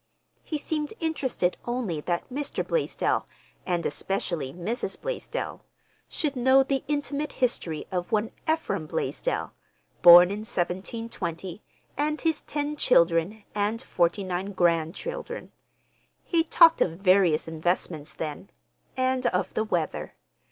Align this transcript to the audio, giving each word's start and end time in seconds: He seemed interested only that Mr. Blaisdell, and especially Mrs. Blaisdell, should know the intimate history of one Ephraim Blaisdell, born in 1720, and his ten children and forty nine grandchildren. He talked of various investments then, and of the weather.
He 0.41 0.57
seemed 0.57 0.95
interested 0.99 1.57
only 1.63 2.01
that 2.01 2.27
Mr. 2.33 2.67
Blaisdell, 2.67 3.27
and 3.67 3.85
especially 3.85 4.51
Mrs. 4.51 4.99
Blaisdell, 4.99 5.61
should 6.09 6.35
know 6.35 6.63
the 6.63 6.83
intimate 6.87 7.33
history 7.33 7.85
of 7.91 8.11
one 8.11 8.31
Ephraim 8.51 8.87
Blaisdell, 8.87 9.53
born 10.01 10.31
in 10.31 10.39
1720, 10.39 11.61
and 11.99 12.19
his 12.19 12.41
ten 12.41 12.75
children 12.75 13.43
and 13.53 13.79
forty 13.83 14.23
nine 14.23 14.53
grandchildren. 14.53 15.51
He 16.23 16.45
talked 16.45 16.81
of 16.81 16.93
various 16.97 17.47
investments 17.47 18.11
then, 18.15 18.49
and 18.97 19.27
of 19.27 19.53
the 19.53 19.63
weather. 19.63 20.15